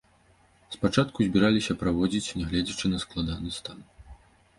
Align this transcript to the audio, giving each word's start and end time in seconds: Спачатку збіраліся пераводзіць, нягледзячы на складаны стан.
Спачатку 0.75 1.17
збіраліся 1.27 1.75
пераводзіць, 1.81 2.33
нягледзячы 2.39 2.85
на 2.93 2.97
складаны 3.05 3.53
стан. 3.59 3.77